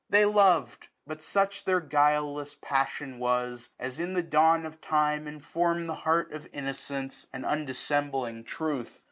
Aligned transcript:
They 0.09 0.25
lov'd: 0.25 0.87
But 1.05 1.21
such 1.21 1.63
their 1.63 1.79
guileless 1.79 2.55
passion 2.59 3.19
was. 3.19 3.69
As 3.79 3.99
in 3.99 4.15
the 4.15 4.23
dawn 4.23 4.65
of 4.65 4.81
time 4.81 5.27
inform'd 5.27 5.87
the 5.87 5.93
heart 5.93 6.29
SUMMER. 6.31 6.37
Of 6.43 6.49
innocence, 6.53 7.27
and 7.31 7.45
undissembling 7.45 8.45
truth. 8.47 8.99